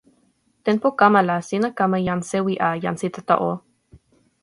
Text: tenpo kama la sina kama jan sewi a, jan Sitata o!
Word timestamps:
tenpo 0.63 0.91
kama 0.91 1.21
la 1.27 1.37
sina 1.47 1.69
kama 1.77 1.97
jan 2.07 2.21
sewi 2.29 2.53
a, 2.69 2.79
jan 2.83 2.97
Sitata 3.01 3.35
o! 3.49 3.51